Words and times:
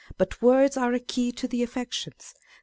But 0.17 0.41
words 0.41 0.77
are 0.77 0.93
a 0.93 0.99
key 0.99 1.31
to 1.33 1.47
the 1.47 1.61
affections. 1.61 2.33